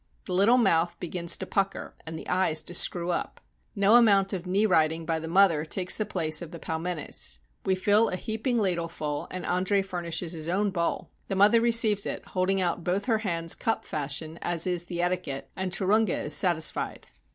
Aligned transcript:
The 0.25 0.33
little 0.33 0.57
mouth 0.57 0.99
be 0.99 1.07
gins 1.09 1.37
to 1.37 1.45
pucker 1.45 1.93
and 2.07 2.17
the 2.17 2.27
eyes 2.27 2.63
to 2.63 2.73
screw 2.73 3.11
up. 3.11 3.39
No 3.75 3.93
amount 3.93 4.33
of 4.33 4.47
knee 4.47 4.65
riding 4.65 5.05
by 5.05 5.19
the 5.19 5.27
mother 5.27 5.63
takes 5.63 5.95
the 5.95 6.07
place 6.07 6.41
of 6.41 6.49
the 6.49 6.57
pel 6.57 6.79
menes. 6.79 7.39
We 7.67 7.75
fill 7.75 8.09
a 8.09 8.15
heaping 8.15 8.57
ladleful 8.57 9.27
and 9.29 9.45
Andre 9.45 9.83
furnishes 9.83 10.31
his 10.31 10.49
own 10.49 10.71
bowl. 10.71 11.11
The 11.27 11.35
mother 11.35 11.61
receives 11.61 12.07
it, 12.07 12.25
holding 12.25 12.59
out 12.59 12.83
both 12.83 13.05
her 13.05 13.19
hands 13.19 13.53
cup 13.53 13.85
fashion 13.85 14.39
as 14.41 14.65
is 14.65 14.85
the 14.85 15.03
etiquette, 15.03 15.51
and 15.55 15.71
Turunga 15.71 16.17
is 16.23 16.35
satisfied. 16.35 17.05